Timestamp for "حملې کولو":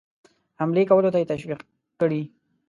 0.61-1.13